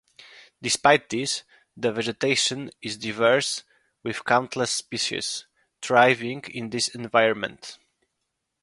Despite 0.63 1.09
this, 1.11 1.43
the 1.77 1.91
vegetation 1.91 2.71
is 2.81 2.97
diverse 2.97 3.63
with 4.01 4.25
countless 4.25 4.71
species 4.71 5.45
thriving 5.79 6.41
in 6.49 6.71
this 6.71 6.87
environment. 6.87 7.77